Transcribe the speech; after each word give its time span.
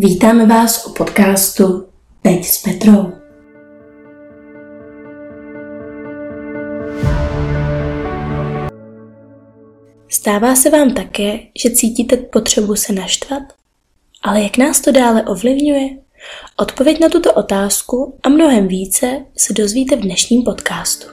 Vítáme 0.00 0.46
vás 0.46 0.86
u 0.86 0.92
podcastu 0.92 1.88
Teď 2.22 2.44
s 2.44 2.62
Petrou. 2.62 3.12
Stává 10.08 10.56
se 10.56 10.70
vám 10.70 10.94
také, 10.94 11.38
že 11.62 11.70
cítíte 11.70 12.16
potřebu 12.16 12.76
se 12.76 12.92
naštvat? 12.92 13.42
Ale 14.22 14.42
jak 14.42 14.56
nás 14.56 14.80
to 14.80 14.92
dále 14.92 15.22
ovlivňuje? 15.22 15.88
Odpověď 16.56 17.00
na 17.00 17.08
tuto 17.08 17.32
otázku 17.32 18.18
a 18.22 18.28
mnohem 18.28 18.68
více 18.68 19.24
se 19.36 19.52
dozvíte 19.52 19.96
v 19.96 20.00
dnešním 20.00 20.42
podcastu. 20.42 21.06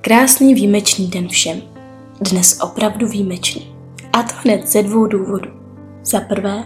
Krásný 0.00 0.54
výjimečný 0.54 1.06
den 1.06 1.28
všem. 1.28 1.69
Dnes 2.20 2.58
opravdu 2.60 3.08
výjimečný. 3.08 3.74
A 4.12 4.22
to 4.22 4.34
hned 4.36 4.68
ze 4.68 4.82
dvou 4.82 5.06
důvodů. 5.06 5.50
Za 6.04 6.20
prvé, 6.20 6.64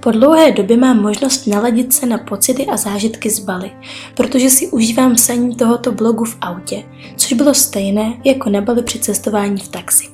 po 0.00 0.10
dlouhé 0.10 0.52
době 0.52 0.76
mám 0.76 1.02
možnost 1.02 1.46
naladit 1.46 1.92
se 1.92 2.06
na 2.06 2.18
pocity 2.18 2.66
a 2.66 2.76
zážitky 2.76 3.30
z 3.30 3.38
Bali, 3.38 3.70
protože 4.14 4.50
si 4.50 4.68
užívám 4.68 5.14
psaní 5.14 5.56
tohoto 5.56 5.92
blogu 5.92 6.24
v 6.24 6.36
autě, 6.40 6.82
což 7.16 7.32
bylo 7.32 7.54
stejné 7.54 8.20
jako 8.24 8.50
na 8.50 8.60
Bali 8.60 8.82
při 8.82 8.98
cestování 8.98 9.58
v 9.58 9.68
taxi. 9.68 10.04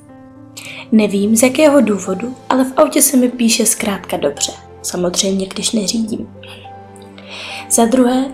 Nevím 0.91 1.35
z 1.35 1.43
jakého 1.43 1.81
důvodu, 1.81 2.35
ale 2.49 2.63
v 2.63 2.73
autě 2.77 3.01
se 3.01 3.17
mi 3.17 3.29
píše 3.29 3.65
zkrátka 3.65 4.17
dobře. 4.17 4.51
Samozřejmě, 4.81 5.47
když 5.47 5.71
neřídím. 5.71 6.29
Za 7.69 7.85
druhé, 7.85 8.25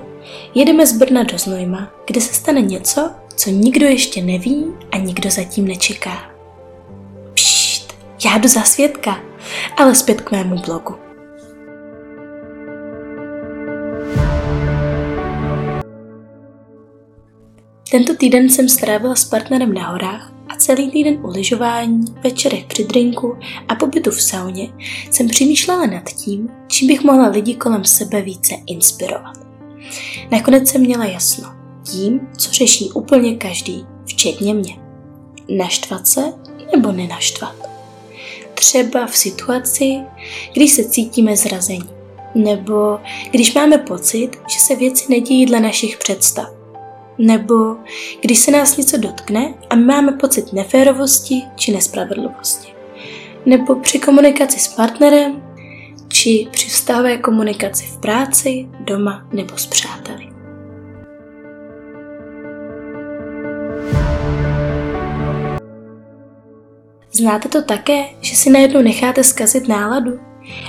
jedeme 0.55 0.87
z 0.87 0.97
Brna 0.97 1.23
do 1.23 1.37
Znojma, 1.37 1.89
kde 2.07 2.21
se 2.21 2.33
stane 2.33 2.61
něco, 2.61 3.11
co 3.35 3.49
nikdo 3.49 3.85
ještě 3.85 4.23
neví 4.23 4.65
a 4.91 4.97
nikdo 4.97 5.29
zatím 5.29 5.67
nečeká. 5.67 6.34
Já 8.25 8.37
jdu 8.37 8.47
za 8.47 8.61
svědka, 8.61 9.19
ale 9.77 9.95
zpět 9.95 10.21
k 10.21 10.31
mému 10.31 10.55
blogu. 10.65 10.95
Tento 17.91 18.15
týden 18.15 18.49
jsem 18.49 18.69
strávila 18.69 19.15
s 19.15 19.25
partnerem 19.25 19.73
na 19.73 19.89
horách 19.89 20.33
a 20.49 20.55
celý 20.55 20.91
týden 20.91 21.17
u 21.23 21.27
lyžování, 21.27 22.05
večerech 22.23 22.65
při 22.65 22.83
drinku 22.83 23.37
a 23.67 23.75
pobytu 23.75 24.11
v 24.11 24.21
sauně 24.21 24.73
jsem 25.11 25.27
přemýšlela 25.27 25.85
nad 25.85 26.03
tím, 26.03 26.49
čím 26.67 26.87
bych 26.87 27.03
mohla 27.03 27.27
lidi 27.27 27.55
kolem 27.55 27.85
sebe 27.85 28.21
více 28.21 28.55
inspirovat. 28.65 29.37
Nakonec 30.31 30.69
jsem 30.69 30.81
měla 30.81 31.05
jasno 31.05 31.55
tím, 31.83 32.19
co 32.37 32.51
řeší 32.51 32.91
úplně 32.91 33.35
každý, 33.35 33.85
včetně 34.05 34.53
mě. 34.53 34.75
Naštvat 35.49 36.07
se 36.07 36.33
nebo 36.75 36.91
nenaštvat. 36.91 37.74
Třeba 38.65 39.07
v 39.07 39.17
situaci, 39.17 39.99
když 40.53 40.71
se 40.71 40.89
cítíme 40.89 41.35
zrazení, 41.35 41.89
nebo 42.35 42.99
když 43.31 43.53
máme 43.53 43.77
pocit, 43.77 44.29
že 44.47 44.59
se 44.59 44.75
věci 44.75 45.05
nedějí 45.09 45.45
dle 45.45 45.59
našich 45.59 45.97
představ, 45.97 46.49
nebo 47.17 47.75
když 48.21 48.39
se 48.39 48.51
nás 48.51 48.77
něco 48.77 48.97
dotkne 48.97 49.53
a 49.69 49.75
my 49.75 49.85
máme 49.85 50.11
pocit 50.11 50.53
neférovosti 50.53 51.41
či 51.55 51.71
nespravedlivosti, 51.71 52.73
nebo 53.45 53.75
při 53.75 53.99
komunikaci 53.99 54.59
s 54.59 54.67
partnerem, 54.67 55.43
či 56.07 56.47
při 56.51 56.69
vztahové 56.69 57.17
komunikaci 57.17 57.85
v 57.85 57.97
práci, 57.97 58.67
doma 58.79 59.27
nebo 59.33 59.57
s 59.57 59.65
přáteli. 59.65 60.34
Znáte 67.17 67.49
to 67.49 67.61
také, 67.61 68.05
že 68.21 68.35
si 68.35 68.49
najednou 68.49 68.81
necháte 68.81 69.23
zkazit 69.23 69.67
náladu? 69.67 70.19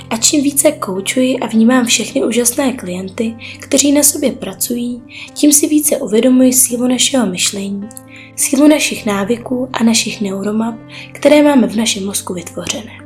A 0.09 0.17
čím 0.17 0.43
více 0.43 0.71
koučuji 0.71 1.39
a 1.39 1.47
vnímám 1.47 1.85
všechny 1.85 2.25
úžasné 2.25 2.73
klienty, 2.73 3.35
kteří 3.59 3.91
na 3.91 4.03
sobě 4.03 4.31
pracují, 4.31 5.01
tím 5.33 5.51
si 5.51 5.67
více 5.67 5.97
uvědomuji 5.97 6.53
sílu 6.53 6.87
našeho 6.87 7.25
myšlení, 7.25 7.89
sílu 8.35 8.67
našich 8.67 9.05
návyků 9.05 9.69
a 9.73 9.83
našich 9.83 10.21
neuromap, 10.21 10.75
které 11.11 11.43
máme 11.43 11.67
v 11.67 11.75
našem 11.75 12.05
mozku 12.05 12.33
vytvořené. 12.33 12.99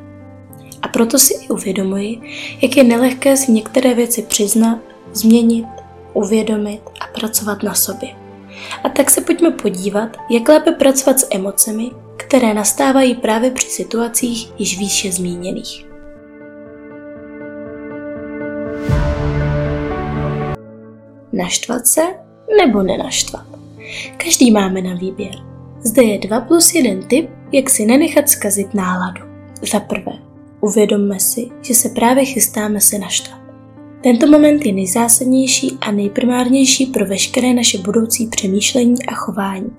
A 0.81 0.87
proto 0.87 1.19
si 1.19 1.33
i 1.33 1.49
uvědomuji, 1.49 2.21
jak 2.61 2.77
je 2.77 2.83
nelehké 2.83 3.37
si 3.37 3.51
některé 3.51 3.93
věci 3.93 4.21
přiznat, 4.21 4.79
změnit, 5.13 5.65
uvědomit 6.13 6.81
a 6.99 7.19
pracovat 7.19 7.63
na 7.63 7.73
sobě. 7.73 8.09
A 8.83 8.89
tak 8.89 9.09
se 9.09 9.21
pojďme 9.21 9.51
podívat, 9.51 10.17
jak 10.29 10.49
lépe 10.49 10.71
pracovat 10.71 11.19
s 11.19 11.27
emocemi, 11.31 11.91
které 12.31 12.53
nastávají 12.53 13.15
právě 13.15 13.51
při 13.51 13.67
situacích 13.67 14.51
již 14.59 14.79
výše 14.79 15.11
zmíněných. 15.11 15.85
Naštvat 21.33 21.87
se 21.87 22.01
nebo 22.57 22.83
nenaštvat? 22.83 23.45
Každý 24.17 24.51
máme 24.51 24.81
na 24.81 24.93
výběr. 24.93 25.35
Zde 25.83 26.03
je 26.03 26.17
2 26.17 26.41
plus 26.41 26.73
1 26.73 27.07
tip, 27.07 27.29
jak 27.51 27.69
si 27.69 27.85
nenechat 27.85 28.29
zkazit 28.29 28.73
náladu. 28.73 29.21
Za 29.71 29.79
prvé, 29.79 30.13
uvědomme 30.61 31.19
si, 31.19 31.49
že 31.61 31.73
se 31.73 31.89
právě 31.89 32.25
chystáme 32.25 32.81
se 32.81 32.97
naštvat. 32.97 33.39
Tento 34.03 34.27
moment 34.27 34.65
je 34.65 34.73
nejzásadnější 34.73 35.77
a 35.81 35.91
nejprimárnější 35.91 36.85
pro 36.85 37.05
veškeré 37.05 37.53
naše 37.53 37.77
budoucí 37.77 38.27
přemýšlení 38.27 39.05
a 39.07 39.13
chování. 39.13 39.71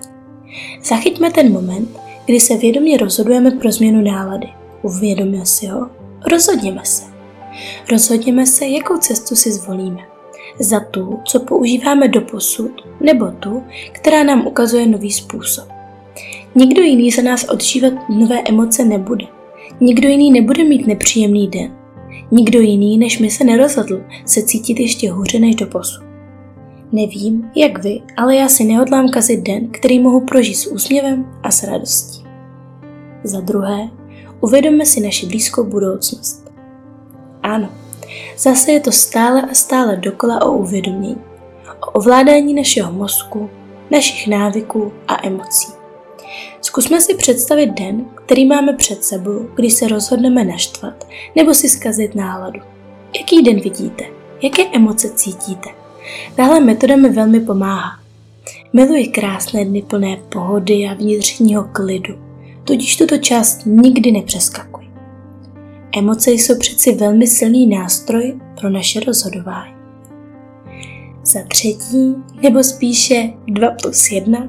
Zachyťme 0.82 1.30
ten 1.30 1.52
moment, 1.52 2.02
kdy 2.26 2.40
se 2.40 2.56
vědomě 2.56 2.96
rozhodujeme 2.96 3.50
pro 3.50 3.72
změnu 3.72 4.00
nálady. 4.00 4.48
Uvědomíme 4.82 5.46
si 5.46 5.66
ho, 5.66 5.90
rozhodněme 6.30 6.80
se. 6.84 7.02
Rozhodněme 7.90 8.46
se, 8.46 8.66
jakou 8.66 8.96
cestu 8.96 9.36
si 9.36 9.52
zvolíme. 9.52 10.00
Za 10.60 10.80
tu, 10.80 11.20
co 11.24 11.40
používáme 11.40 12.08
do 12.08 12.20
posud, 12.20 12.70
nebo 13.00 13.26
tu, 13.26 13.62
která 13.92 14.22
nám 14.22 14.46
ukazuje 14.46 14.86
nový 14.86 15.12
způsob. 15.12 15.68
Nikdo 16.54 16.82
jiný 16.82 17.10
za 17.10 17.22
nás 17.22 17.44
odžívat 17.44 17.92
nové 18.08 18.42
emoce 18.48 18.84
nebude. 18.84 19.26
Nikdo 19.80 20.08
jiný 20.08 20.30
nebude 20.30 20.64
mít 20.64 20.86
nepříjemný 20.86 21.48
den. 21.48 21.76
Nikdo 22.30 22.60
jiný 22.60 22.98
než 22.98 23.18
my 23.18 23.30
se 23.30 23.44
nerozhodl 23.44 24.04
se 24.26 24.42
cítit 24.42 24.80
ještě 24.80 25.10
hůře 25.10 25.38
než 25.38 25.54
do 25.54 25.66
posud. 25.66 26.11
Nevím, 26.92 27.50
jak 27.54 27.84
vy, 27.84 28.02
ale 28.16 28.36
já 28.36 28.48
si 28.48 28.64
nehodlám 28.64 29.08
kazit 29.08 29.40
den, 29.40 29.68
který 29.68 29.98
mohu 29.98 30.20
prožít 30.20 30.56
s 30.56 30.66
úsměvem 30.66 31.40
a 31.42 31.50
s 31.50 31.62
radostí. 31.62 32.24
Za 33.24 33.40
druhé, 33.40 33.90
uvědomme 34.40 34.86
si 34.86 35.00
naši 35.00 35.26
blízkou 35.26 35.64
budoucnost. 35.64 36.52
Ano, 37.42 37.68
zase 38.38 38.72
je 38.72 38.80
to 38.80 38.92
stále 38.92 39.42
a 39.42 39.54
stále 39.54 39.96
dokola 39.96 40.42
o 40.46 40.52
uvědomění, 40.52 41.20
o 41.80 41.90
ovládání 41.90 42.54
našeho 42.54 42.92
mozku, 42.92 43.50
našich 43.90 44.28
návyků 44.28 44.92
a 45.08 45.26
emocí. 45.26 45.72
Zkusme 46.60 47.00
si 47.00 47.14
představit 47.14 47.66
den, 47.66 48.04
který 48.24 48.46
máme 48.46 48.72
před 48.72 49.04
sebou, 49.04 49.48
když 49.54 49.72
se 49.72 49.88
rozhodneme 49.88 50.44
naštvat 50.44 51.08
nebo 51.36 51.54
si 51.54 51.68
zkazit 51.68 52.14
náladu. 52.14 52.60
Jaký 53.18 53.42
den 53.42 53.60
vidíte? 53.60 54.04
Jaké 54.42 54.62
emoce 54.72 55.10
cítíte? 55.10 55.81
Tahle 56.36 56.60
metoda 56.60 56.96
mi 56.96 57.08
velmi 57.08 57.40
pomáhá. 57.40 58.02
Miluji 58.72 59.06
krásné 59.06 59.64
dny 59.64 59.82
plné 59.82 60.16
pohody 60.28 60.88
a 60.88 60.94
vnitřního 60.94 61.64
klidu, 61.64 62.14
tudíž 62.64 62.96
tuto 62.96 63.18
část 63.18 63.66
nikdy 63.66 64.12
nepřeskakuj. 64.12 64.84
Emoce 65.96 66.30
jsou 66.30 66.58
přeci 66.58 66.94
velmi 66.94 67.26
silný 67.26 67.66
nástroj 67.66 68.40
pro 68.60 68.70
naše 68.70 69.00
rozhodování. 69.00 69.74
Za 71.24 71.40
třetí, 71.48 72.14
nebo 72.42 72.64
spíše 72.64 73.32
2 73.46 73.70
plus 73.82 74.10
1, 74.10 74.48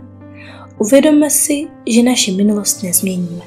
uvědomme 0.77 1.29
si, 1.29 1.67
že 1.87 2.03
naši 2.03 2.31
minulost 2.31 2.83
nezměníme. 2.83 3.41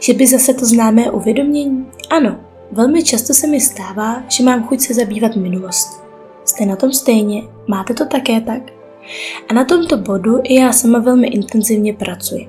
Že 0.00 0.14
by 0.14 0.26
zase 0.26 0.54
to 0.54 0.66
známé 0.66 1.10
uvědomění? 1.10 1.86
Ano, 2.10 2.40
velmi 2.72 3.02
často 3.04 3.34
se 3.34 3.46
mi 3.46 3.60
stává, 3.60 4.22
že 4.28 4.44
mám 4.44 4.64
chuť 4.64 4.80
se 4.80 4.94
zabývat 4.94 5.36
minulostí. 5.36 6.05
Jste 6.56 6.66
na 6.66 6.76
tom 6.76 6.92
stejně? 6.92 7.42
Máte 7.68 7.94
to 7.94 8.06
také 8.06 8.40
tak? 8.40 8.62
A 9.48 9.54
na 9.54 9.64
tomto 9.64 9.96
bodu 9.96 10.40
i 10.42 10.54
já 10.54 10.72
sama 10.72 10.98
velmi 10.98 11.26
intenzivně 11.26 11.92
pracuji. 11.92 12.48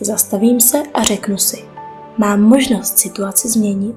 Zastavím 0.00 0.60
se 0.60 0.82
a 0.94 1.02
řeknu 1.02 1.36
si, 1.36 1.64
mám 2.18 2.42
možnost 2.42 2.98
situaci 2.98 3.48
změnit? 3.48 3.96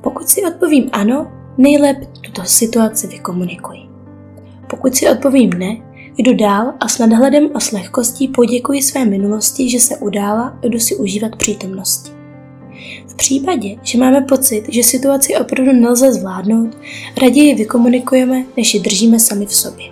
Pokud 0.00 0.28
si 0.28 0.44
odpovím 0.44 0.90
ano, 0.92 1.32
nejlépe 1.58 2.06
tuto 2.20 2.44
situaci 2.44 3.06
vykomunikuji. 3.06 3.80
Pokud 4.70 4.94
si 4.94 5.08
odpovím 5.08 5.50
ne, 5.50 5.76
jdu 6.16 6.34
dál 6.34 6.72
a 6.80 6.88
s 6.88 6.98
nadhledem 6.98 7.50
a 7.54 7.60
s 7.60 7.72
lehkostí 7.72 8.28
poděkuji 8.28 8.82
své 8.82 9.04
minulosti, 9.04 9.70
že 9.70 9.80
se 9.80 9.96
udála 9.96 10.58
a 10.62 10.66
jdu 10.66 10.78
si 10.78 10.96
užívat 10.96 11.36
přítomnosti. 11.36 12.21
V 13.06 13.14
případě, 13.14 13.76
že 13.82 13.98
máme 13.98 14.20
pocit, 14.20 14.64
že 14.68 14.82
situaci 14.82 15.36
opravdu 15.36 15.72
nelze 15.72 16.12
zvládnout, 16.12 16.78
raději 17.22 17.54
vykomunikujeme, 17.54 18.44
než 18.56 18.74
ji 18.74 18.80
držíme 18.80 19.20
sami 19.20 19.46
v 19.46 19.54
sobě. 19.54 19.86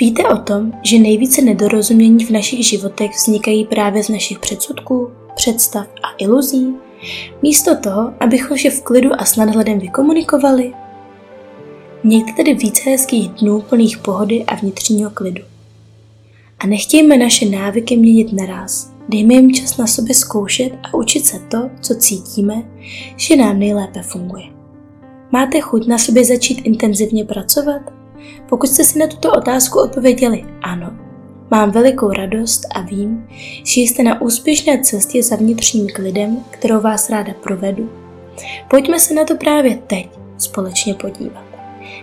Víte 0.00 0.28
o 0.28 0.38
tom, 0.38 0.72
že 0.82 0.98
nejvíce 0.98 1.42
nedorozumění 1.42 2.24
v 2.24 2.30
našich 2.30 2.66
životech 2.66 3.10
vznikají 3.10 3.64
právě 3.64 4.04
z 4.04 4.08
našich 4.08 4.38
předsudků, 4.38 5.10
představ 5.34 5.86
a 5.86 6.16
iluzí, 6.18 6.74
místo 7.42 7.76
toho, 7.76 8.14
abychom 8.20 8.56
je 8.56 8.70
v 8.70 8.82
klidu 8.82 9.10
a 9.18 9.24
s 9.24 9.36
nadhledem 9.36 9.78
vykomunikovali? 9.78 10.72
Mějte 12.04 12.32
tedy 12.32 12.54
více 12.54 12.90
hezkých 12.90 13.28
dnů 13.28 13.60
plných 13.60 13.98
pohody 13.98 14.44
a 14.44 14.54
vnitřního 14.54 15.10
klidu. 15.10 15.42
A 16.58 16.66
nechtějme 16.66 17.16
naše 17.16 17.46
návyky 17.46 17.96
měnit 17.96 18.32
naraz. 18.32 18.92
Dejme 19.12 19.34
jim 19.34 19.54
čas 19.54 19.76
na 19.76 19.86
sobě 19.86 20.14
zkoušet 20.14 20.72
a 20.82 20.94
učit 20.94 21.26
se 21.26 21.38
to, 21.38 21.70
co 21.80 21.94
cítíme, 21.94 22.62
že 23.16 23.36
nám 23.36 23.58
nejlépe 23.58 24.02
funguje. 24.02 24.44
Máte 25.32 25.60
chuť 25.60 25.86
na 25.86 25.98
sobě 25.98 26.24
začít 26.24 26.60
intenzivně 26.64 27.24
pracovat? 27.24 27.82
Pokud 28.48 28.66
jste 28.66 28.84
si 28.84 28.98
na 28.98 29.06
tuto 29.06 29.32
otázku 29.32 29.80
odpověděli 29.80 30.44
ano, 30.62 30.90
mám 31.50 31.70
velikou 31.70 32.12
radost 32.12 32.66
a 32.74 32.80
vím, 32.80 33.26
že 33.64 33.80
jste 33.80 34.02
na 34.02 34.20
úspěšné 34.20 34.80
cestě 34.82 35.22
za 35.22 35.36
vnitřním 35.36 35.88
klidem, 35.94 36.44
kterou 36.50 36.80
vás 36.80 37.10
ráda 37.10 37.34
provedu. 37.34 37.90
Pojďme 38.68 39.00
se 39.00 39.14
na 39.14 39.24
to 39.24 39.36
právě 39.36 39.78
teď 39.86 40.08
společně 40.38 40.94
podívat. 40.94 41.49